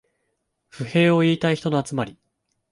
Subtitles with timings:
[0.71, 2.17] 不平を言いたい人の集まり